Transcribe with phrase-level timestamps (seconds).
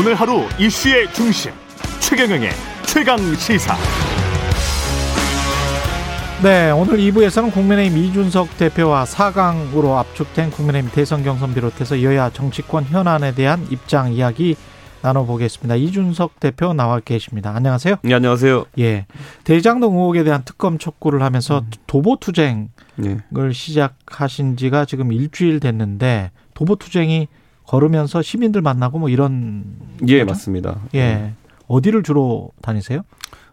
[0.00, 1.52] 오늘 하루 이슈의 중심
[2.00, 2.48] 최경영의
[2.86, 3.76] 최강 시사.
[6.42, 13.34] 네, 오늘 2부에서는 국민의힘 이준석 대표와 4강으로 압축된 국민의힘 대선 경선 비롯해서 여야 정치권 현안에
[13.34, 14.56] 대한 입장 이야기
[15.02, 15.74] 나눠보겠습니다.
[15.74, 17.54] 이준석 대표 나와 계십니다.
[17.54, 17.96] 안녕하세요.
[18.00, 18.64] 네, 안녕하세요.
[18.78, 19.04] 예.
[19.44, 23.18] 대장동 의혹에 대한 특검 촉구를 하면서 도보 투쟁을 네.
[23.52, 27.28] 시작하신 지가 지금 일주일 됐는데 도보 투쟁이
[27.70, 29.62] 걸으면서 시민들 만나고 뭐 이런
[30.08, 30.26] 예, 거죠?
[30.26, 30.80] 맞습니다.
[30.96, 31.34] 예.
[31.68, 33.02] 어디를 주로 다니세요?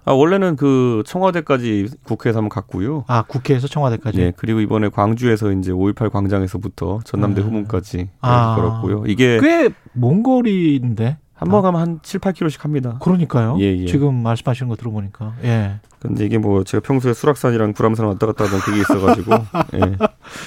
[0.06, 3.04] 아, 원래는 그 청와대까지 국회에서 한번 갔고요.
[3.08, 4.18] 아, 국회에서 청와대까지.
[4.18, 7.48] 네, 그리고 이번에 광주에서 이제 5.18 광장에서부터 전남대 음.
[7.48, 8.56] 후문까지 아.
[8.56, 9.04] 네, 걸었고요.
[9.06, 11.18] 이게 꽤 먼 거리인데.
[11.38, 12.98] 한번 가면 한 7, 8km씩 합니다.
[13.02, 13.58] 그러니까요.
[13.60, 13.86] 예, 예.
[13.86, 15.36] 지금 말씀하시는 거 들어보니까.
[15.44, 15.80] 예.
[16.00, 19.32] 근데 이게 뭐 제가 평소에 수락산이랑 불암산 왔다 갔다 하던 그게 있어가지고
[19.76, 19.98] 예,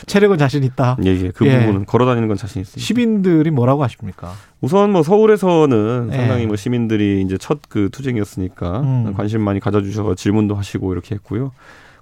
[0.06, 0.96] 체력은 자신 있다.
[1.04, 1.30] 예, 예.
[1.30, 1.60] 그 예.
[1.60, 2.84] 부분은 걸어 다니는 건 자신 있습니다.
[2.84, 4.32] 시민들이 뭐라고 하십니까?
[4.60, 6.16] 우선 뭐 서울에서는 예.
[6.16, 9.14] 상당히 뭐 시민들이 이제 첫 그 투쟁이었으니까 음.
[9.16, 11.52] 관심 많이 가져주셔서 질문도 하시고 이렇게 했고요.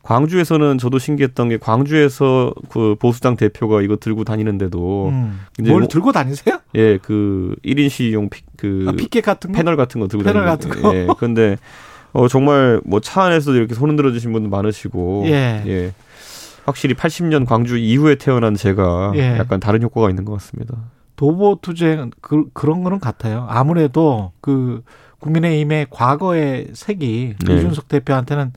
[0.02, 5.41] 광주에서는 저도 신기했던 게 광주에서 그 보수당 대표가 이거 들고 다니는데도 음.
[5.60, 6.58] 뭘 뭐- 들고 다니세요?
[6.77, 9.56] 예, 그 1인 시용 피, 그 아, 피켓 같은 거?
[9.56, 10.94] 패널 같은 거 들고 패널 다니는 같은 거?
[10.94, 11.06] 예.
[11.19, 11.56] 근데
[12.12, 15.92] 어 정말 뭐 차 안에서도 이렇게 손 흔들어 주신 분도 많으시고 예.
[16.64, 19.36] 확실히 80년 광주 이후에 태어난 제가 예.
[19.38, 20.74] 약간 다른 효과가 있는 것 같습니다.
[21.16, 23.46] 도보 투쟁 그, 그런 거는 같아요.
[23.48, 24.82] 아무래도 그
[25.19, 27.54] 국민의힘의 과거의 색이 네.
[27.56, 28.52] 이준석 대표한테는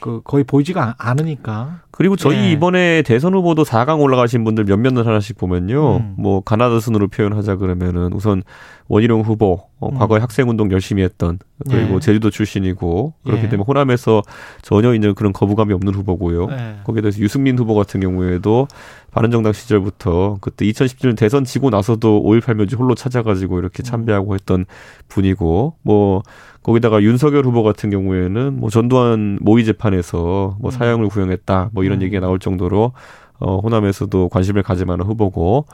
[0.00, 1.80] 그 거의 보이지가 않- 않으니까.
[1.90, 2.52] 그리고 저희 예.
[2.52, 5.96] 이번에 대선 후보도 4강 올라가신 분들 몇몇 하나씩 보면요.
[5.96, 6.14] 음.
[6.18, 8.42] 뭐 가나다 순으로 표현하자 그러면은 우선
[8.88, 9.98] 원희룡 후보 어, 음.
[9.98, 11.38] 과거에 학생 운동 열심히 했던
[11.68, 12.00] 그리고 예.
[12.00, 13.48] 제주도 출신이고 그렇기 예.
[13.48, 14.22] 때문에 호남에서
[14.62, 16.48] 전혀 이제 그런 거부감이 없는 후보고요.
[16.50, 16.76] 예.
[16.84, 18.68] 거기에 대해서 유승민 후보 같은 경우에도
[19.12, 24.66] 바른정당 시절부터 그때 2017년 대선 지고 나서도 5.18 묘지 홀로 찾아가지고 이렇게 참배하고 했던
[25.08, 26.22] 분이고 뭐
[26.66, 30.72] 거기다가 윤석열 후보 같은 경우에는 뭐 전두환 모의 재판에서 뭐 음.
[30.72, 32.02] 사형을 구형했다 뭐 이런 음.
[32.02, 32.92] 얘기가 나올 정도로
[33.38, 35.66] 어 호남에서도 관심을 가질 만한 후보고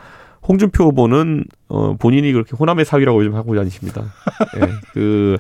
[0.47, 4.03] 홍준표 후보는 어 본인이 그렇게 호남의 사위라고 요즘 하고 다니십니다.
[4.61, 4.69] 예.
[4.93, 5.39] 그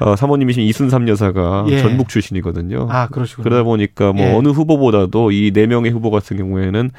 [0.00, 1.80] 어, 사모님이신 이순삼 여사가 예.
[1.80, 2.88] 전북 출신이거든요.
[2.90, 3.44] 아, 그러시군요.
[3.44, 4.32] 그러다 보니까 뭐 예.
[4.34, 6.90] 어느 후보보다도 이 네 명의 후보 같은 경우에는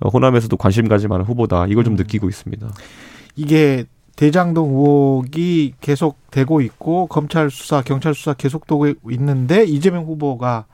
[0.00, 1.96] 어, 호남에서도 관심 가질 만한 후보다 이걸 좀 음.
[1.96, 2.68] 느끼고 있습니다.
[3.36, 3.84] 이게
[4.16, 10.66] 대장동 의혹이 계속되고 있고 검찰 수사, 경찰 수사 계속되고 있는데 이재명 후보가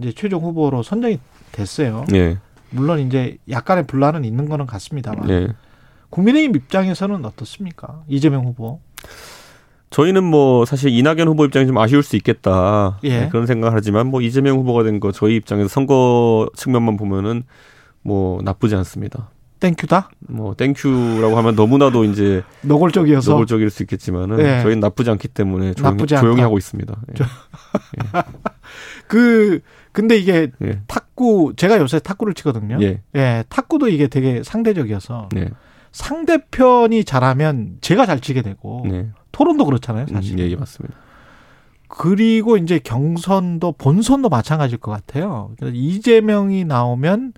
[0.00, 1.18] 이제 최종 후보로 선정이
[1.52, 2.04] 됐어요.
[2.14, 2.38] 예,
[2.70, 5.48] 물론 이제 약간의 분란은 있는 거는 같습니다만 네.
[6.10, 8.02] 국민의힘 입장에서는 어떻습니까?
[8.08, 8.80] 이재명 후보.
[9.90, 13.20] 저희는 뭐 사실 이낙연 후보 입장이 좀 아쉬울 수 있겠다 예.
[13.20, 17.42] 네, 그런 생각을 하지만 뭐 이재명 후보가 된 거 저희 입장에서 선거 측면만 보면은
[18.02, 19.28] 뭐 나쁘지 않습니다.
[19.62, 20.10] Thank you다?
[20.28, 23.30] 뭐 thank you라고 하면 너무나도 이제 노골적이어서.
[23.30, 24.60] 노골적일 수 있겠지만은 예.
[24.62, 26.16] 저희는 나쁘지 않기 때문에 조용히, 나쁘지.
[26.16, 27.00] 조용히 하고 있습니다.
[27.20, 27.24] 예.
[29.06, 29.60] 그
[29.92, 30.80] 근데 이게 예.
[30.88, 32.78] 탁구 제가 요새 탁구를 치거든요.
[32.80, 33.02] 예.
[33.14, 35.48] 예, 탁구도 이게 되게 상대적이어서 네.
[35.92, 39.10] 상대편이 잘하면 제가 잘 치게 되고 네.
[39.30, 40.38] 토론도 그렇잖아요, 음, 사실.
[40.40, 40.96] 예, 예, 맞습니다.
[41.86, 45.52] 그리고 이제 경선도 본선도 마찬가지일 것 같아요.
[45.62, 47.34] 이재명이 나오면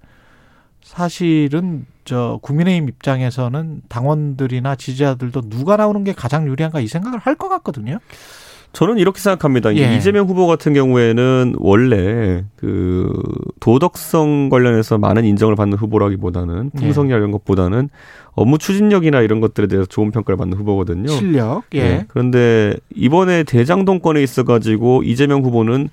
[0.82, 7.48] 사실은 저 국민의힘 입장에서는 당원들이나 지지자들도 누가 나오는 게 가장 유리한가 이 생각을 할 것
[7.48, 7.98] 같거든요.
[8.72, 9.74] 저는 이렇게 생각합니다.
[9.76, 9.96] 예.
[9.96, 13.08] 이재명 후보 같은 경우에는 원래 그
[13.60, 16.78] 도덕성 관련해서 많은 인정을 받는 후보라기보다는 예.
[16.80, 17.88] 풍성이나 이런 것보다는
[18.32, 21.08] 업무 추진력이나 이런 것들에 대해서 좋은 평가를 받는 후보거든요.
[21.08, 21.62] 실력.
[21.74, 21.78] 예.
[21.78, 22.04] 예.
[22.08, 25.88] 그런데 이번에 대장동 건에 있어 가지고 이재명 후보는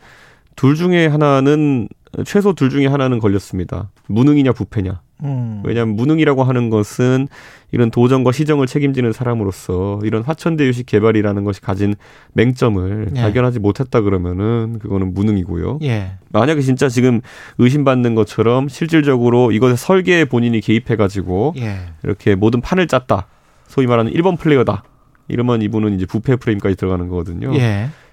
[0.55, 1.87] 둘 중에 하나는
[2.25, 3.91] 최소 둘 중에 하나는 걸렸습니다.
[4.07, 5.01] 무능이냐 부패냐.
[5.23, 5.61] 음.
[5.63, 7.27] 왜냐하면 무능이라고 하는 것은
[7.71, 11.95] 이런 도정과 시정을 책임지는 사람으로서 이런 화천대유식 개발이라는 것이 가진
[12.33, 13.21] 맹점을 예.
[13.21, 15.79] 발견하지 못했다 그러면은 그거는 무능이고요.
[15.83, 16.13] 예.
[16.29, 17.21] 만약에 진짜 지금
[17.59, 21.77] 의심받는 것처럼 실질적으로 이것의 설계에 본인이 개입해가지고 예.
[22.03, 23.27] 이렇게 모든 판을 짰다.
[23.67, 24.83] 소위 말하는 1번 플레이어다.
[25.29, 27.53] 이러면 이분은 이제 부패 프레임까지 들어가는 거거든요.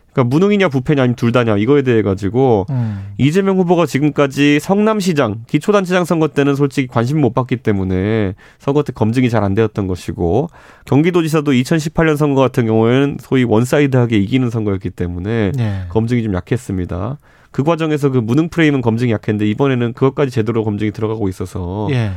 [0.09, 0.13] 예.
[0.13, 3.09] 그러니까 무능이냐 부패냐 아니면 둘 다냐 이거에 대해 가지고 음.
[3.19, 9.31] 이재명 후보가 지금까지 성남시장 기초단체장 선거 때는 솔직히 관심 못 받기 때문에 선거 때 검증이
[9.31, 10.49] 잘 안 되었던 것이고
[10.87, 15.83] 경기도지사도 2018년 선거 같은 경우에는 소위 one-side하게 이기는 선거였기 때문에 예.
[15.91, 17.19] 검증이 좀 약했습니다.
[17.51, 22.11] 그 과정에서 그 무능 프레임은 검증이 약했는데 이번에는 그것까지 제대로 검증이 들어가고 있어서 예.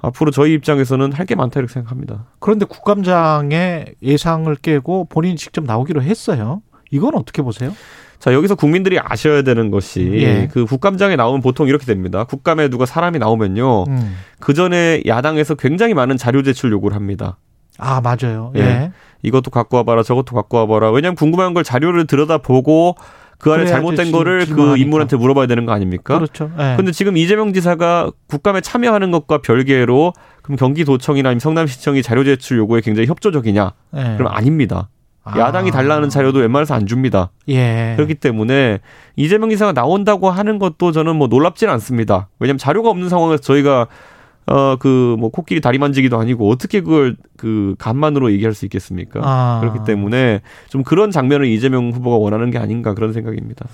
[0.00, 2.26] 앞으로 저희 입장에서는 할 게 많다 이렇게 생각합니다.
[2.38, 6.62] 그런데 국감장의 예상을 깨고 본인이 직접 나오기로 했어요.
[6.90, 7.72] 이건 어떻게 보세요?
[8.18, 10.48] 자 여기서 국민들이 아셔야 되는 것이 예.
[10.52, 12.24] 그 국감장에 나오면 보통 이렇게 됩니다.
[12.24, 14.16] 국감에 누가 사람이 나오면요 음.
[14.40, 17.38] 그 전에 야당에서 굉장히 많은 자료 제출 요구를 합니다.
[17.78, 18.52] 아 맞아요.
[18.56, 18.60] 예.
[18.60, 18.92] 예.
[19.22, 20.90] 이것도 갖고 와봐라, 저것도 갖고 와봐라.
[20.90, 22.96] 왜냐하면 궁금한 걸 자료를 들여다보고
[23.38, 24.76] 그 안에 잘못된 질- 거를 그.
[24.76, 26.16] 인물한테 물어봐야 되는 거 아닙니까?
[26.16, 26.50] 그렇죠.
[26.58, 26.74] 예.
[26.76, 30.12] 근데 지금 이재명 지사가 국감에 참여하는 것과 별개로
[30.42, 33.72] 그럼 경기도청이나 성남시청이 자료 제출 요구에 굉장히 협조적이냐?
[33.96, 34.14] 예.
[34.16, 34.88] 그럼 아닙니다.
[35.34, 35.38] 아.
[35.38, 37.30] 야당이 달라는 자료도 웬만해서 안 줍니다.
[37.48, 37.94] 예.
[37.96, 38.78] 그렇기 때문에
[39.16, 42.28] 이재명 지사가 나온다고 하는 것도 저는 뭐 놀랍진 않습니다.
[42.38, 43.86] 왜냐하면 자료가 없는 상황에서 저희가
[44.50, 49.20] 어 그 뭐 코끼리 다리 만지기도 아니고 어떻게 그걸 그 간만으로 얘기할 수 있겠습니까?
[49.22, 49.58] 아.
[49.60, 53.66] 그렇기 때문에 좀 그런 장면을 이재명 후보가 원하는 게 아닌가 그런 생각입니다.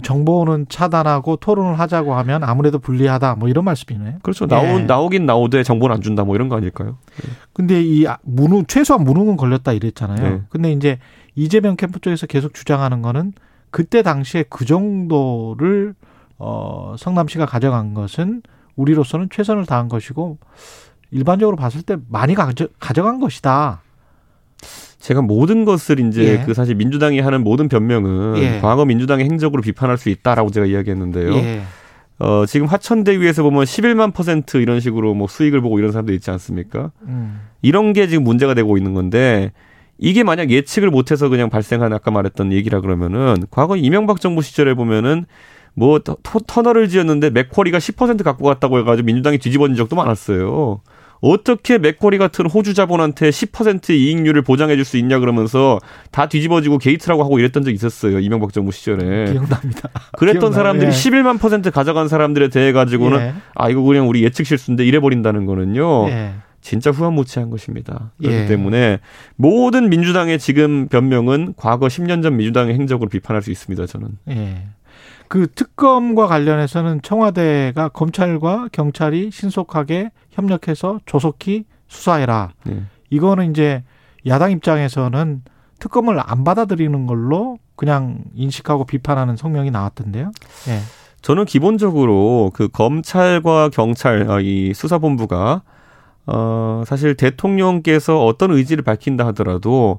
[0.00, 4.18] 정보는 차단하고 토론을 하자고 하면 아무래도 불리하다 뭐 이런 말씀이네요.
[4.22, 4.46] 그렇죠.
[4.46, 4.78] 나오, 예.
[4.84, 6.96] 나오긴 나오되 정보는 안 준다 뭐 이런 거 아닐까요?
[7.52, 10.30] 근데 이 아- 무능 최소한 무능은 걸렸다 이랬잖아요.
[10.30, 10.42] 네.
[10.48, 10.98] 근데 이제
[11.34, 13.32] 이재명 캠프 쪽에서 계속 주장하는 거는
[13.70, 15.94] 그때 당시에 그 정도를
[16.38, 18.42] 어 성남시가 가져간 것은
[18.76, 20.38] 우리로서는 최선을 다한 것이고
[21.10, 23.82] 일반적으로 봤을 때 많이 가져, 가져간 것이다.
[25.02, 26.44] 제가 모든 것을 이제 예.
[26.46, 28.60] 그 사실 민주당이 하는 모든 변명은 예.
[28.60, 31.34] 과거 민주당의 행적으로 비판할 수 있다라고 제가 이야기했는데요.
[31.34, 31.62] 예.
[32.20, 36.92] 어, 지금 화천대유에서 보면 11만 퍼센트 이런 식으로 뭐 수익을 보고 이런 사람도 있지 않습니까?
[37.02, 37.40] 음.
[37.62, 39.50] 이런 게 지금 문제가 되고 있는 건데
[39.98, 45.26] 이게 만약 예측을 못해서 그냥 발생한 아까 말했던 얘기라 그러면은 과거 이명박 정부 시절에 보면은
[45.74, 46.16] 뭐 터,
[46.46, 50.80] 터널을 지었는데 맥쿼리가 10% 갖고 갔다고 해가지고 민주당이 뒤집어진 적도 많았어요.
[51.22, 55.78] 어떻게 맥쿼리 같은 호주 자본한테 10% 이익률을 보장해 줄 수 있냐 그러면서
[56.10, 58.18] 다 뒤집어지고 게이트라고 하고 이랬던 적이 있었어요.
[58.18, 59.32] 이명박 정부 시절에.
[59.32, 59.88] 기억납니다.
[60.18, 60.52] 그랬던 기억나요.
[60.52, 60.90] 사람들이 예.
[60.90, 63.34] 11만 퍼센트 가져간 사람들에 대해 가지고는 예.
[63.54, 66.08] 아 이거 그냥 우리 예측 실수인데 이래 버린다는 거는요.
[66.08, 66.32] 예.
[66.60, 68.12] 진짜 후안무치한 것입니다.
[68.18, 68.46] 그렇기 예.
[68.46, 68.98] 때문에
[69.36, 73.86] 모든 민주당의 지금 변명은 과거 10년 전 민주당의 행적으로 비판할 수 있습니다.
[73.86, 74.08] 저는.
[74.30, 74.66] 예.
[75.32, 82.50] 그 특검과 관련해서는 청와대가 검찰과 경찰이 신속하게 협력해서 조속히 수사해라.
[82.68, 82.82] 예.
[83.08, 83.82] 이거는 이제
[84.26, 85.40] 야당 입장에서는
[85.78, 90.32] 특검을 안 받아들이는 걸로 그냥 인식하고 비판하는 성명이 나왔던데요.
[90.68, 90.80] 예.
[91.22, 95.62] 저는 기본적으로 그 검찰과 경찰 아, 이 수사본부가
[96.26, 99.98] 어 사실 대통령께서 어떤 의지를 밝힌다 하더라도 어,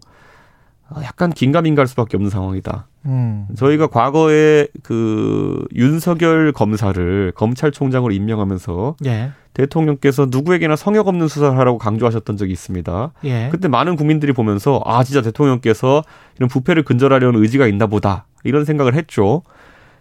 [1.02, 2.88] 약간 긴가민가할 수밖에 없는 상황이다.
[3.06, 3.48] 음.
[3.56, 9.32] 저희가 과거에 그 윤석열 검사를 검찰총장으로 임명하면서 예.
[9.54, 13.12] 대통령께서 누구에게나 성역 없는 수사를 하라고 강조하셨던 적이 있습니다.
[13.26, 13.50] 예.
[13.52, 16.04] 그때 많은 국민들이 보면서 아 진짜 대통령께서
[16.38, 19.44] 이런 부패를 근절하려는 의지가 있나 보다 이런 생각을 했죠.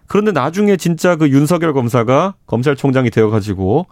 [0.06, 3.86] 그런데 나중에 진짜 그 윤석열 검사가 검찰총장이 되어가지고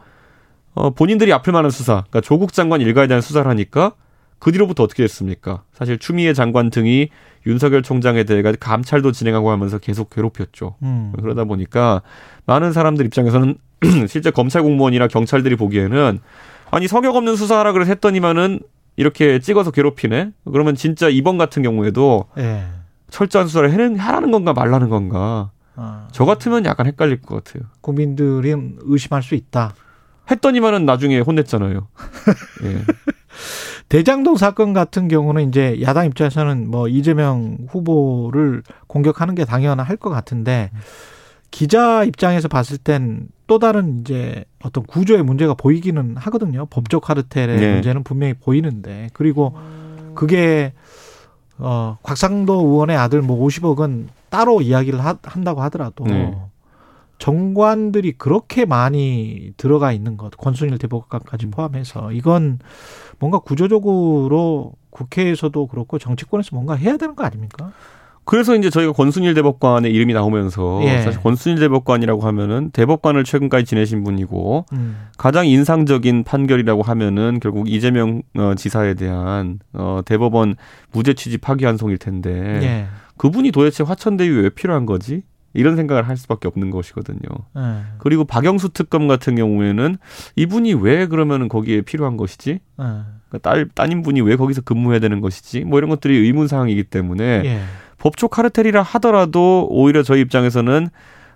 [0.74, 3.92] 어 본인들이 아플 만한 수사, 그러니까 조국 장관 일가에 대한 수사를 하니까
[4.40, 5.62] 그 뒤로부터 어떻게 됐습니까?
[5.72, 7.10] 사실 추미애 장관 등이
[7.46, 10.76] 윤석열 총장에 대해 감찰도 진행하고 하면서 계속 괴롭혔죠.
[10.82, 11.12] 음.
[11.20, 12.02] 그러다 보니까
[12.46, 13.56] 많은 사람들 입장에서는
[14.08, 16.18] 실제 검찰 공무원이나 경찰들이 보기에는
[16.70, 18.60] 아니 성역 없는 수사하라 그래서 했더니만은
[18.96, 20.32] 이렇게 찍어서 괴롭히네.
[20.50, 22.64] 그러면 진짜 이번 같은 경우에도 예.
[23.10, 25.50] 철저한 수사를 해는 하라는 건가 말라는 건가.
[25.76, 27.68] 아, 저 같으면 약간 헷갈릴 것 같아요.
[27.80, 29.74] 국민들이 의심할 수 있다.
[30.30, 31.88] 했더니만은 나중에 혼냈잖아요.
[32.64, 32.84] 예.
[33.90, 40.70] 대장동 사건 같은 경우는 이제 야당 입장에서는 뭐 이재명 후보를 공격하는 게 당연할 것 같은데
[41.50, 46.66] 기자 입장에서 봤을 땐 또 다른 이제 어떤 구조의 문제가 보이기는 하거든요.
[46.66, 47.72] 법적 카르텔의 네.
[47.74, 49.58] 문제는 분명히 보이는데 그리고
[50.14, 50.72] 그게
[51.58, 56.32] 어 곽상도 의원의 아들 뭐 50억은 따로 이야기를 하, 한다고 하더라도 네.
[57.20, 62.58] 정관들이 그렇게 많이 들어가 있는 것, 권순일 대법관까지 포함해서 이건
[63.18, 67.72] 뭔가 구조적으로 국회에서도 그렇고 정치권에서 뭔가 해야 되는 거 아닙니까?
[68.24, 71.02] 그래서 이제 저희가 권순일 대법관의 이름이 나오면서 예.
[71.02, 75.08] 사실 권순일 대법관이라고 하면은 대법관을 최근까지 지내신 분이고 음.
[75.18, 80.54] 가장 인상적인 판결이라고 하면은 결국 이재명 어, 지사에 대한 어, 대법원
[80.90, 82.30] 무죄 취지 파기 환송일 텐데
[82.62, 82.86] 예.
[83.18, 85.22] 그분이 도대체 화천대유 왜 필요한 거지?
[85.52, 87.20] 이런 생각을 할 수밖에 없는 것이거든요.
[87.56, 87.82] 예.
[87.98, 89.96] 그리고 박영수 특검 같은 경우에는
[90.36, 92.50] 이분이 왜 그러면은 거기에 필요한 것이지?
[92.50, 92.60] 예.
[92.76, 95.64] 그러니까 딸 따님분이 왜 거기서 근무해야 되는 것이지?
[95.64, 97.60] 뭐 이런 것들이 의문 사항이기 때문에 예.
[97.98, 100.88] 법조 카르텔이라 하더라도 오히려 저희 입장에서는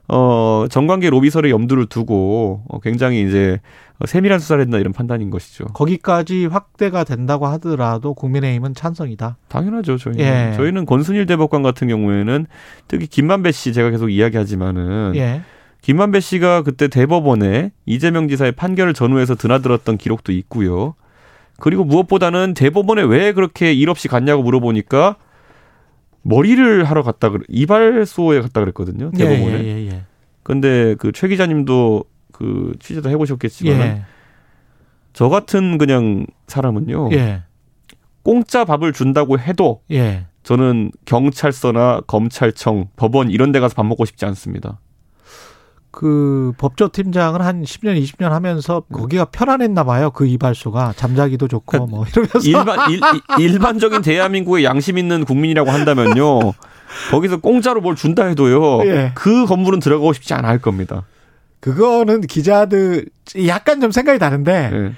[0.08, 3.60] 어 정관계 로비설에 염두를 두고 어, 굉장히 이제
[4.04, 5.64] 세밀한 수사를 했나 이런 판단인 것이죠.
[5.66, 9.38] 거기까지 확대가 된다고 하더라도 국민의힘은 찬성이다.
[9.48, 9.96] 당연하죠.
[9.96, 10.52] 저희는 예.
[10.56, 12.46] 저희는 권순일 대법관 같은 경우에는
[12.88, 15.42] 특히 김만배 씨 제가 계속 이야기하지만은 예.
[15.80, 20.94] 김만배 씨가 그때 대법원에 이재명 지사의 판결을 전후해서 드나들었던 기록도 있고요.
[21.60, 25.16] 그리고 무엇보다는 대법원에 왜 그렇게 일 없이 갔냐고 물어보니까
[26.24, 29.10] 머리를 하러 갔다 그래 이발소에 갔다 그랬거든요.
[29.12, 29.64] 대법원에.
[29.64, 30.02] 예, 예, 예.
[30.42, 34.02] 근데 그 최 기자님도 그 취재도 해 보셨겠지만 예.
[35.12, 37.10] 저 같은 그냥 사람은요.
[37.12, 37.42] 예.
[38.22, 40.26] 공짜 밥을 준다고 해도 예.
[40.42, 44.80] 저는 경찰서나 검찰청, 법원 이런 데 가서 밥 먹고 싶지 않습니다.
[45.94, 50.10] 그 법조 팀장을 한 10년, 20년 하면서 거기가 편안했나 봐요.
[50.10, 53.00] 그 이발소가 잠자기도 좋고 뭐 이러면서 일반 일,
[53.38, 56.52] 일반적인 대한민국의 양심 있는 국민이라고 한다면요.
[57.12, 58.84] 거기서 공짜로 뭘 준다 해도요.
[58.86, 59.12] 예.
[59.14, 61.04] 그 건물은 들어가고 싶지 않을 겁니다.
[61.60, 63.06] 그거는 기자들
[63.46, 64.92] 약간 좀 생각이 다른데 네.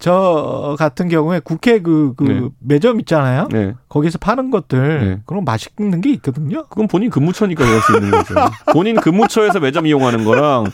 [0.00, 2.48] 저 같은 경우에 국회 그, 그 네.
[2.60, 3.48] 매점 있잖아요.
[3.50, 3.74] 네.
[3.88, 5.22] 거기서 파는 것들 네.
[5.26, 6.64] 그런 맛있는 게 있거든요.
[6.68, 8.34] 그건 본인 근무처니까 그럴 수 있는 거죠.
[8.72, 10.66] 본인 근무처에서 매점 이용하는 거랑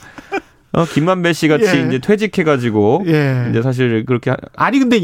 [0.74, 1.86] 어, 김만배 씨 같이 예.
[1.86, 3.46] 이제 퇴직해가지고 예.
[3.50, 5.02] 이제 사실 그렇게 하- 아니 근데 이,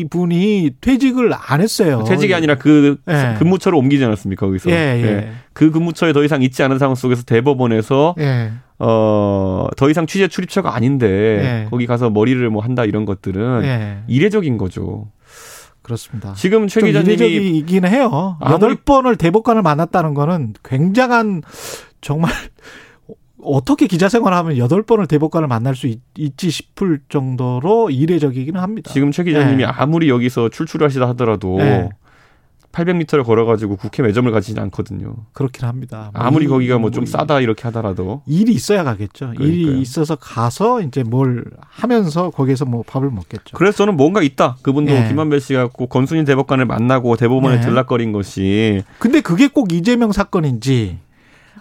[0.00, 2.04] 이 분이 퇴직을 안 했어요.
[2.06, 3.36] 퇴직이 아니라 그 예.
[3.38, 4.70] 근무처로 옮기지 않았습니까 거기서?
[4.70, 5.32] 예, 예.
[5.52, 8.52] 그 근무처에 더 이상 있지 않은 상황 속에서 대법원에서 예.
[8.78, 11.66] 어, 더 이상 취재 출입처가 아닌데 예.
[11.70, 13.98] 거기 가서 머리를 뭐 한다 이런 것들은 예.
[14.08, 15.06] 이례적인 거죠.
[15.82, 16.32] 그렇습니다.
[16.34, 18.38] 지금 최좀 기자님이 이례적이긴 해요.
[18.48, 21.42] 여덟 번을 대법관을 만났다는 거는 굉장한
[22.00, 22.30] 정말
[23.42, 26.00] 어떻게 기자 생활하면 여덟 번을 대법관을 만날 수 있,
[26.36, 28.90] 지 싶을 정도로 이례적이기는 합니다.
[28.92, 29.66] 지금 최 기자님이 예.
[29.66, 31.88] 아무리 여기서 출출하시다 하더라도 예.
[32.72, 35.14] 800m를 걸어가지고 국회 매점을 가지진 않거든요.
[35.34, 36.10] 그렇긴 합니다.
[36.14, 39.32] 뭐 아무리 이- 거기가 뭐좀뭐 싸다 이렇게 하더라도 일이 있어야 가겠죠.
[39.34, 39.46] 그러니까요.
[39.46, 43.56] 일이 있어서 가서 이제 뭘 하면서 거기서 뭐 밥을 먹겠죠.
[43.58, 44.56] 그래서 저는 뭔가 있다.
[44.62, 45.06] 그분도 예.
[45.06, 47.60] 김만배 씨가 꼭 권순일 대법관을 만나고 대법원에 예.
[47.60, 50.98] 들락거린 것이 근데 그게 꼭 이재명 사건인지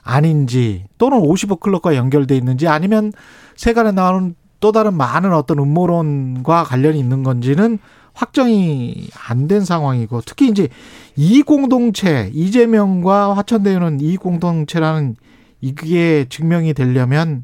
[0.04, 3.12] 아닌지 또는 55 클럽과 연결돼 있는지 아니면
[3.56, 7.80] 세간에 나오는 또 다른 많은 어떤 음모론과 관련이 있는 건지는
[8.14, 10.68] 확정이 안 된 상황이고 특히 이제
[11.16, 15.16] 이 공동체 이재명과 화천대유는 이 공동체라는
[15.62, 17.44] 이게 증명이 되려면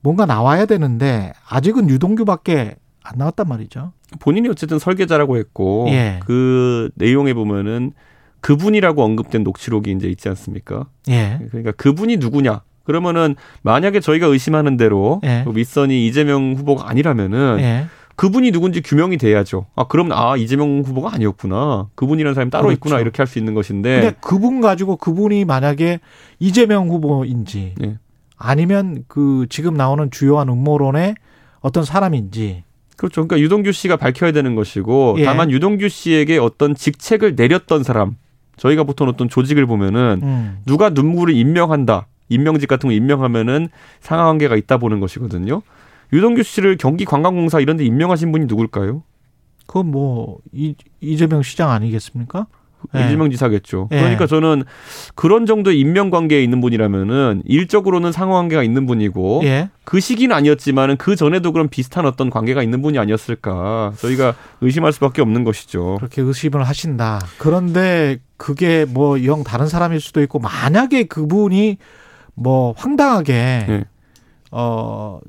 [0.00, 3.92] 뭔가 나와야 되는데 아직은 유동규밖에 안 나왔단 말이죠.
[4.18, 6.20] 본인이 어쨌든 설계자라고 했고 예.
[6.24, 7.92] 그 내용에 보면은
[8.40, 10.86] 그분이라고 언급된 녹취록이 이제 있지 않습니까?
[11.08, 11.38] 예.
[11.50, 12.62] 그러니까 그분이 누구냐?
[12.84, 15.42] 그러면은 만약에 저희가 의심하는 대로 예.
[15.44, 17.86] 그 윗선이 이재명 후보가 아니라면은 예.
[18.16, 19.66] 그분이 누군지 규명이 돼야죠.
[19.76, 21.88] 아 그럼 아 이재명 후보가 아니었구나.
[21.94, 22.74] 그분이라는 사람이 따로 그렇죠.
[22.76, 26.00] 있구나 이렇게 할 수 있는 것인데 근데 그분 가지고 그분이 만약에
[26.38, 27.98] 이재명 후보인지 네.
[28.36, 31.14] 아니면 그 지금 나오는 주요한 음모론의
[31.60, 32.64] 어떤 사람인지
[32.96, 33.26] 그렇죠.
[33.26, 35.24] 그러니까 유동규 씨가 밝혀야 되는 것이고 예.
[35.24, 38.16] 다만 유동규 씨에게 어떤 직책을 내렸던 사람
[38.60, 40.58] 저희가 보통 어떤 조직을 보면은 음.
[40.66, 42.06] 누가 누구를 임명한다.
[42.28, 45.62] 임명직 같은 거 임명하면은 상하관계가 있다 보는 것이거든요.
[46.12, 49.02] 유동규 씨를 경기관광공사 이런 데 임명하신 분이 누굴까요?
[49.66, 52.46] 그건 뭐 이, 이재명 시장 아니겠습니까?
[52.96, 53.06] 예.
[53.06, 53.88] 이재명 지사겠죠.
[53.92, 53.96] 예.
[54.00, 54.64] 그러니까 저는
[55.14, 59.70] 그런 정도의 임명 관계에 있는 분이라면은 일적으로는 상호관계가 있는 분이고 예.
[59.84, 65.22] 그 시기는 아니었지만은 그 전에도 그런 비슷한 어떤 관계가 있는 분이 아니었을까 저희가 의심할 수밖에
[65.22, 65.96] 없는 것이죠.
[65.98, 67.20] 그렇게 의심을 하신다.
[67.38, 71.76] 그런데 그게 뭐 영 다른 사람일 수도 있고 만약에 그분이
[72.34, 73.32] 뭐 황당하게
[73.68, 73.84] 예.
[74.50, 75.20] 어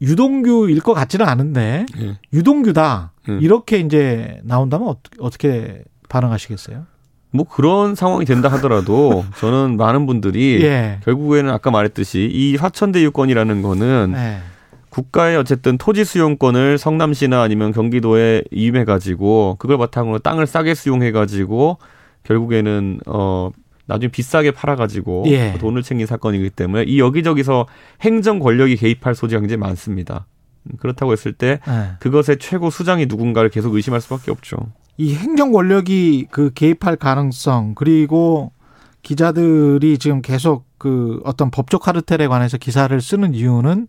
[0.00, 2.18] 유동규일 것 같지는 않은데 예.
[2.32, 3.38] 유동규다 음.
[3.42, 6.86] 이렇게 이제 나온다면 어떻게 반응하시겠어요?
[7.30, 11.00] 뭐 그런 상황이 된다 하더라도 저는 많은 분들이 예.
[11.04, 14.38] 결국에는 아까 말했듯이 이 화천대 유권이라는 거는 네.
[14.88, 21.78] 국가의 어쨌든 토지 수용권을 성남시나 아니면 경기도에 이임해 가지고 그걸 바탕으로 땅을 싸게 수용해 가지고
[22.24, 23.50] 결국에는 어
[23.86, 25.54] 나중에 비싸게 팔아 가지고 예.
[25.58, 27.66] 돈을 챙긴 사건이기 때문에 이 여기저기서
[28.02, 30.26] 행정 권력이 개입할 소지가 굉장히 많습니다.
[30.64, 31.90] 음, 그렇다고 했을 때 네.
[32.00, 34.56] 그것의 최고 수장이 누군가를 계속 의심할 수밖에 없죠.
[34.98, 38.52] 이 행정 권력이 그 개입할 가능성 그리고
[39.02, 43.86] 기자들이 지금 계속 그 어떤 법적 카르텔에 관해서 기사를 쓰는 이유는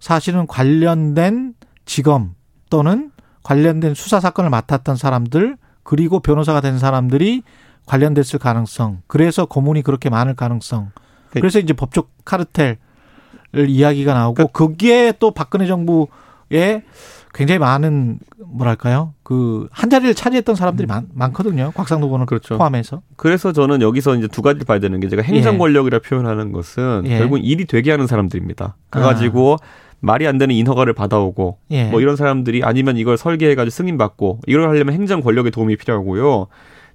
[0.00, 1.54] 사실은 관련된
[1.84, 2.28] 직업
[2.70, 3.10] 또는
[3.42, 7.42] 관련된 수사 사건을 맡았던 사람들 그리고 변호사가 된 사람들이
[7.86, 9.02] 관련됐을 가능성.
[9.06, 10.90] 그래서 고문이 그렇게 많을 가능성.
[11.30, 12.78] 그래서 이제 법적 카르텔
[13.54, 16.84] 이야기가 나오고 거기에 또 박근혜 정부에
[17.32, 22.58] 굉장히 많은 뭐랄까요 그 한 자리를 차지했던 사람들이 많, 많거든요 곽상도 의원을 그렇죠.
[22.58, 25.58] 포함해서 그래서 저는 여기서 이제 두 가지를 봐야 되는 게 제가 행정 예.
[25.58, 27.18] 권력이라 표현하는 것은 예.
[27.18, 28.64] 결국 일이 되게 하는 사람들입니다.
[28.64, 28.74] 아.
[28.90, 29.56] 그래가지고
[30.00, 31.90] 말이 안 되는 인허가를 받아오고 예.
[31.90, 36.46] 뭐 이런 사람들이 아니면 이걸 설계해가지고 승인받고 이걸 하려면 행정 권력의 도움이 필요하고요.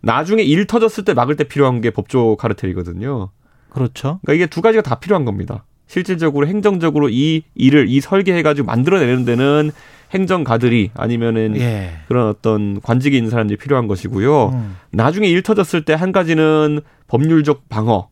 [0.01, 3.29] 나중에 일 터졌을 때 막을 때 필요한 게 법조 카르텔이거든요.
[3.69, 5.65] 그렇죠 그러니까 이게 두 가지가 다 필요한 겁니다.
[5.87, 9.71] 실질적으로 행정적으로 이 일을 이 설계해가지고 만들어내는 데는
[10.13, 14.49] 행정가들이 아니면은 예 그런 어떤 관직이 있는 사람들이 필요한 것이고요.
[14.49, 14.77] 음.
[14.91, 18.09] 나중에 일 터졌을 때 한 가지는 법률적 방어,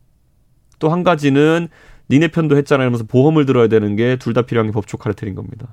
[0.78, 1.68] 또 한 가지는
[2.10, 5.68] 니네 편도 했잖아 이러면서 보험을 들어야 되는 게 둘 다 필요한 게 법조 카르텔인 겁니다.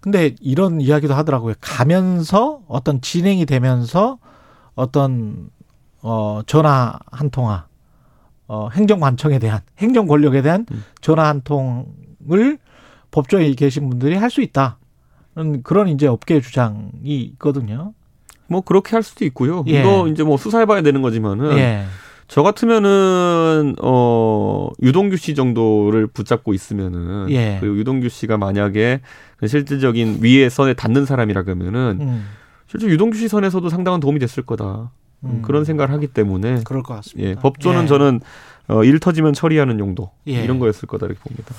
[0.00, 1.54] 근데 이런 이야기도 하더라고요.
[1.60, 4.18] 가면서 어떤 진행이 되면서
[4.74, 5.50] 어떤
[6.00, 7.66] 어 전화 한 통화
[8.46, 10.84] 어 행정관청에 대한 행정 권력에 대한 음.
[11.02, 12.58] 전화 한 통을
[13.10, 14.77] 법조에 계신 분들이 할 수 있다.
[15.62, 17.92] 그런 이제 업계 주장이 있거든요.
[18.48, 19.64] 뭐 그렇게 할 수도 있고요.
[19.68, 19.80] 예.
[19.80, 21.84] 이거 이제 뭐 수사해봐야 되는 거지만은 예.
[22.28, 27.58] 저 같으면은 어 유동규 씨 정도를 붙잡고 있으면은 예.
[27.60, 29.00] 그리고 유동규 씨가 만약에
[29.38, 32.26] 그 실질적인 위에 선에 닿는 사람이라 그러면은 음,
[32.66, 34.90] 실제 유동규 씨 선에서도 상당한 도움이 됐을 거다
[35.24, 35.42] 음.
[35.42, 37.30] 그런 생각을 하기 때문에 그럴 것 같습니다.
[37.30, 37.86] 예 법조는 예.
[37.86, 38.20] 저는
[38.68, 40.42] 어, 일 터지면 처리하는 용도 예.
[40.44, 41.54] 이런 거였을 거다 이렇게 봅니다.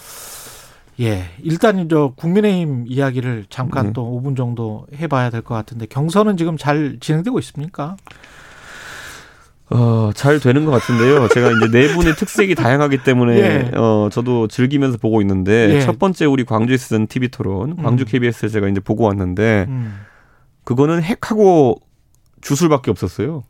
[1.00, 3.94] 예, 일단 저 국민의힘 이야기를 잠깐 네.
[3.94, 7.96] 또 5분 정도 해봐야 될 것 같은데 경선은 지금 잘 진행되고 있습니까?
[9.72, 11.27] 어, 잘 되는 것 같은데요.
[11.29, 13.72] 제가 이제 네 분의 특색이 다양하기 때문에 예.
[13.75, 15.82] 어, 저도 즐기면서 보고 있는데 예.
[15.82, 18.06] 첫 번째 우리 광주에 쓰던 TV 토론, 광주 음.
[18.08, 20.00] KBS에 제가 이제 보고 왔는데 음,
[20.63, 21.79] 그거는 핵하고
[22.41, 23.44] 주술밖에 없었어요.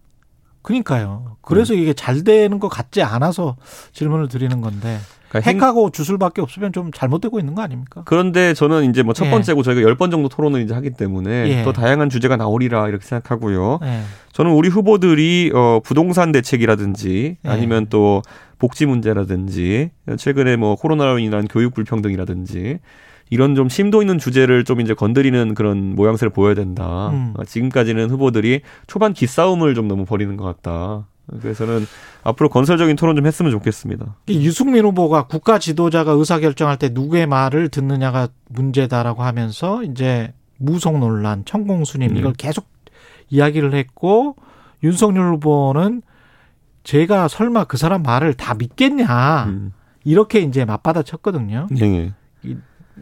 [0.61, 1.37] 그러니까요.
[1.41, 3.55] 그래서 이게 잘 되는 것 같지 않아서
[3.93, 4.97] 질문을 드리는 건데
[5.29, 8.01] 그러니까 핵- 핵하고 주술밖에 없으면 좀 잘못되고 있는 거 아닙니까?
[8.05, 9.31] 그런데 저는 이제 뭐첫 예.
[9.31, 11.63] 번째고 저희가 열 번 정도 토론을 이제 하기 때문에 예.
[11.63, 13.79] 더 다양한 주제가 나오리라 이렇게 생각하고요.
[13.83, 14.01] 예,
[14.33, 17.49] 저는 우리 후보들이 어 부동산 대책이라든지 예.
[17.49, 18.21] 아니면 또
[18.59, 22.79] 복지 문제라든지 최근에 뭐 코로나로 인한 교육 불평등이라든지
[23.29, 27.09] 이런 좀 심도 있는 주제를 좀 이제 건드리는 그런 모양새를 보여야 된다.
[27.09, 27.33] 음.
[27.37, 31.07] 어, 지금까지는 후보들이 초반 기싸움을 좀 너무 벌이는 것 같다.
[31.41, 31.85] 그래서는
[32.23, 34.15] 앞으로 건설적인 토론 좀 했으면 좋겠습니다.
[34.27, 40.97] 이 유승민 후보가 국가 지도자가 의사 결정할 때 누구의 말을 듣느냐가 문제다라고 하면서 이제 무속
[40.97, 42.19] 논란, 천공수님 네.
[42.19, 42.67] 이걸 계속
[43.29, 44.35] 이야기를 했고
[44.83, 46.01] 윤석열 후보는
[46.83, 49.73] 제가 설마 그 사람 말을 다 믿겠냐 음.
[50.03, 51.67] 이렇게 이제 맞받아 쳤거든요.
[51.79, 52.13] 예, 예.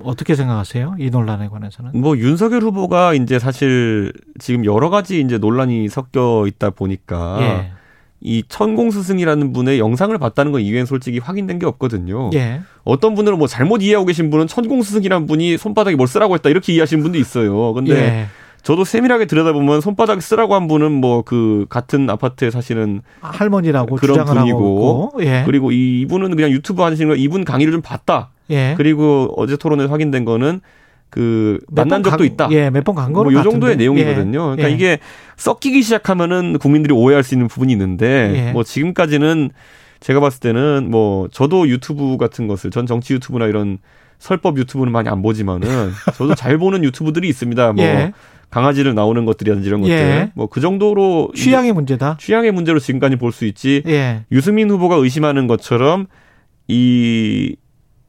[0.03, 0.95] 어떻게 생각하세요?
[0.99, 1.91] 이 논란에 관해서는?
[1.93, 7.71] 뭐 윤석열 후보가 이제 사실 지금 여러 가지 이제 논란이 섞여 있다 보니까 예.
[8.19, 12.31] 이 천공 스승이라는 분의 영상을 봤다는 건 이외엔 솔직히 확인된 게 없거든요.
[12.33, 12.61] 예.
[12.83, 16.73] 어떤 분들은 뭐 잘못 이해하고 계신 분은 천공 스승이라는 분이 손바닥에 뭘 쓰라고 했다 이렇게
[16.73, 17.73] 이해하시는 분도 있어요.
[17.73, 18.27] 근데 예.
[18.67, 25.13] 저도 세밀하게 들여다보면 손바닥에 쓰라고 한 분은 뭐 그 같은 아파트에 사시는 할머니라고 그런 분이고.
[25.21, 25.43] 예.
[25.45, 28.29] 그리고 이 이분은 그냥 유튜브 하시는 거 이분 강의를 좀 봤다.
[28.49, 28.73] 예.
[28.75, 30.59] 그리고 어제 토론에서 확인된 거는
[31.09, 32.47] 그몇 만난 번 적도 간- 있다.
[32.51, 33.49] 예, 몇 번간 뭐요 같은데.
[33.49, 34.51] 정도의 내용이거든요.
[34.51, 34.55] 예.
[34.57, 34.73] 그러니까 예.
[34.73, 34.99] 이게
[35.37, 38.51] 섞이기 시작하면은 국민들이 오해할 수 있는 부분이 있는데 예.
[38.51, 39.49] 뭐 지금까지는
[40.01, 43.77] 제가 봤을 때는 뭐 저도 유튜브 같은 것을 전 정치 유튜브나 이런
[44.19, 45.67] 설법 유튜브는 많이 안 보지만은
[46.15, 47.71] 저도 잘 보는 유튜브들이 있습니다.
[47.73, 48.11] 뭐 예.
[48.49, 50.31] 강아지를 나오는 것들이라든지 이런 것들 예.
[50.35, 52.17] 뭐그 정도로 취향의 문제다.
[52.19, 54.23] 취향의 문제로 지금까지 볼 수 있지 예.
[54.31, 56.07] 유승민 후보가 의심하는 것처럼
[56.67, 57.55] 이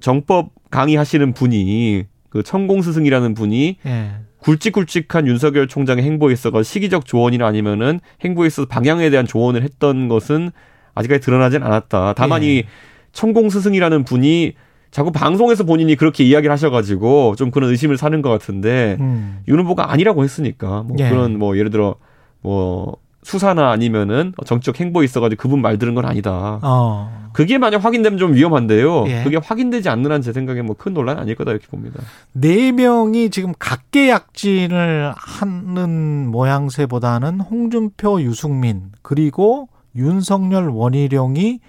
[0.01, 4.11] 정법 강의하시는 분이 그 천공 스승이라는 분이 예.
[4.41, 10.51] 굵직굵직한 윤석열 총장의 행보에 있어서 시기적 조언이나 아니면은 행보에 있어서 방향에 대한 조언을 했던 것은
[10.95, 12.15] 아직까지 드러나진 않았다.
[12.17, 12.47] 다만 예.
[12.59, 12.65] 이
[13.13, 14.53] 천공 스승이라는 분이
[14.91, 19.41] 자꾸 방송에서 본인이 그렇게 이야기를 하셔가지고 좀 그런 의심을 사는 것 같은데 음.
[19.49, 21.09] 윤 후보가 아니라고 했으니까 뭐 예.
[21.11, 21.97] 그런 뭐 예를 들어
[22.41, 26.59] 뭐 수사나 아니면은 정치적 행보에 있어가지고 그분 말 들은 건 아니다.
[26.63, 27.29] 어.
[27.35, 29.05] 그게 만약 확인되면 좀 위험한데요.
[29.09, 29.23] 예.
[29.25, 32.01] 그게 확인되지 않는 한 제 생각에 뭐 큰 논란 아닐 거다 이렇게 봅니다.
[32.33, 41.61] 네 명이 지금 각계약진을 하는 모양새보다는 홍준표, 유승민 그리고 윤석열, 원희룡이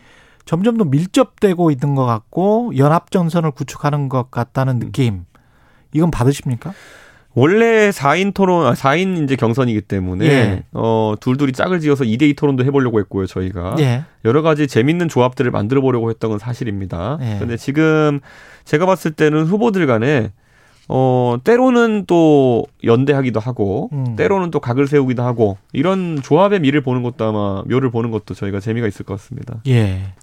[0.50, 5.26] 점점 더 밀접되고 있는 것 같고 연합 전선을 구축하는 것 같다는 느낌.
[5.94, 6.74] 이건 받으십니까?
[7.36, 10.64] 원래 4인 토론, 아, 4인 이제 경선이기 때문에, 예.
[10.72, 13.76] 어, 둘둘이 짝을 지어서 2대2 토론도 해보려고 했고요, 저희가.
[13.78, 14.06] 예.
[14.26, 17.20] 여러 가지 재밌는 조합들을 만들어 보려고 했던 건 사실입니다.
[17.22, 17.38] 예.
[17.38, 18.20] 근데 지금
[18.66, 20.32] 제가 봤을 때는 후보들 간에,
[20.92, 24.16] 어, 때로는 또 연대하기도 하고, 음.
[24.16, 28.60] 때로는 또 각을 세우기도 하고, 이런 조합의 미를 보는 것도 아마, 묘를 보는 것도 저희가
[28.60, 29.62] 재미가 있을 것 같습니다.
[29.68, 30.14] 예.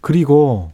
[0.00, 0.70] 그리고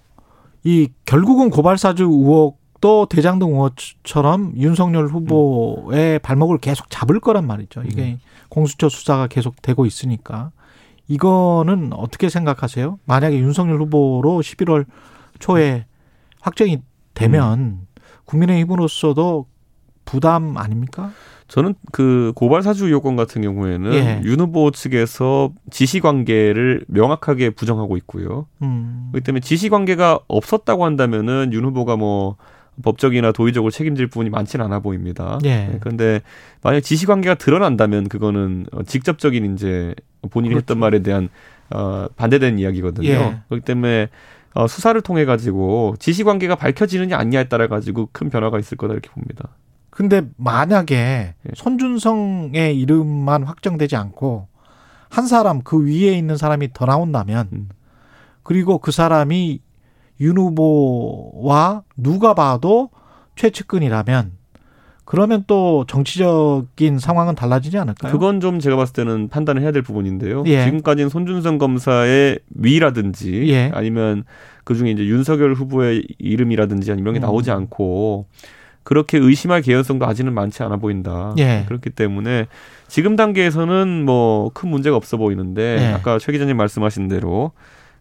[0.65, 7.83] 이 결국은 고발사주 의혹도 대장동 의혹처럼 윤석열 후보의 발목을 계속 잡을 거란 말이죠.
[7.87, 8.19] 이게
[8.51, 10.51] 공수처 수사가 계속 되고 있으니까.
[11.09, 12.99] 이거는 어떻게 생각하세요?
[13.07, 14.85] 만약에 윤석열 후보로 11월
[15.39, 15.87] 초에
[16.41, 16.81] 확정이
[17.15, 17.87] 되면
[18.25, 19.47] 국민의힘으로서도
[20.05, 21.13] 부담 아닙니까?
[21.49, 24.23] 저는 그 고발 사주 의혹건 같은 경우에는 예.
[24.25, 28.47] 윤 후보 측에서 지시 관계를 명확하게 부정하고 있고요.
[28.63, 29.11] 음.
[29.13, 32.37] 그렇기 때문에 지시 관계가 없었다고 한다면은 윤 후보가 뭐
[32.83, 35.39] 법적이나 도의적으로 책임질 부분이 많지는 않아 보입니다.
[35.45, 35.67] 예.
[35.67, 36.23] 네, 그런데
[36.63, 39.95] 만약 지시 관계가 드러난다면 그거는 어, 직접적인 이제
[40.31, 40.63] 본인이 그렇죠.
[40.63, 41.29] 했던 말에 대한
[41.69, 43.09] 어, 반대되는 이야기거든요.
[43.09, 43.37] 예.
[43.49, 44.09] 그렇기 때문에
[44.55, 49.09] 어, 수사를 통해 가지고 지시 관계가 밝혀지느냐 아니냐에 따라 가지고 큰 변화가 있을 거다 이렇게
[49.11, 49.49] 봅니다.
[49.91, 54.49] 근데 만약에 손준성의 이름만 확정되지 않고
[55.11, 57.69] 한 사람 그 위에 있는 사람이 더 나온다면 음.
[58.43, 59.61] 그리고 그 사람이
[60.21, 62.91] 윤 후보와 누가 봐도
[63.37, 64.33] 최측근이라면
[65.05, 68.13] 그러면 또 정치적인 상황은 달라지지 않을까요?
[68.13, 70.45] 그건 좀 제가 봤을 때는 판단을 해야 될 부분인데요.
[70.47, 70.65] 예.
[70.65, 73.71] 지금까지는 손준성 검사의 위라든지 예.
[73.75, 74.25] 아니면
[74.65, 77.23] 그 중에 이제 윤석열 후보의 이름이라든지 아니면 이런 게 음.
[77.29, 78.27] 나오지 않고
[78.85, 81.35] 그렇게 의심할 개연성도 아직은 많지 않아 보인다.
[81.39, 81.65] 예.
[81.67, 82.47] 그렇기 때문에
[82.89, 85.87] 지금 단계에서는 뭐 큰 문제가 없어 보이는데 예.
[85.95, 87.53] 아까 최 기자님 말씀하신 대로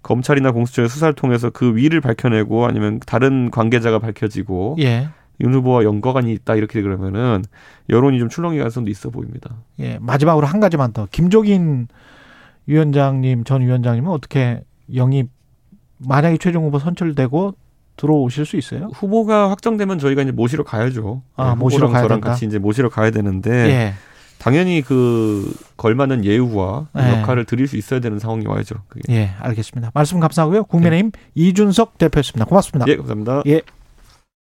[0.04, 5.10] 검찰이나 공수처의 수사를 통해서 그 위를 밝혀내고 아니면 다른 관계자가 밝혀지고 예.
[5.40, 7.44] 윤 후보와 연관이 있다 이렇게 그러면은
[7.90, 9.56] 여론이 좀 출렁이 가능성도 있어 보입니다.
[9.80, 9.98] 예.
[10.00, 11.08] 마지막으로 한 가지만 더.
[11.12, 11.88] 김종인
[12.68, 14.64] 위원장님, 전 위원장님은 어떻게
[14.94, 15.30] 영입
[15.98, 17.56] 만약에 최종 후보 선출되고
[17.98, 18.90] 들어오실 수 있어요?
[18.94, 21.22] 후보가 확정되면 저희가 이제 모시러 가야죠.
[21.36, 22.32] 아, 네, 모시러 가야 저랑 된다?
[22.32, 23.94] 같이 이제 모시러 가야 되는데 예.
[24.40, 27.20] 당연히 그 걸맞는 예우와 네.
[27.20, 28.76] 역할을 드릴 수 있어야 되는 상황이 와야죠.
[28.88, 29.14] 그게.
[29.14, 29.92] 예, 알겠습니다.
[29.94, 30.64] 말씀 감사하고요.
[30.64, 32.46] 국민의힘 이준석 대표였습니다.
[32.46, 32.90] 고맙습니다.
[32.90, 33.44] 예, 감사합니다.
[33.46, 33.62] 예.